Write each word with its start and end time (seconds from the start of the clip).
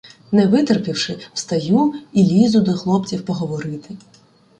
Не 0.31 0.45
витерпівши, 0.47 1.19
встаю 1.33 1.93
і 2.13 2.23
лізу 2.23 2.61
до 2.61 2.73
хлопців 2.73 3.25
поговорити. 3.25 3.97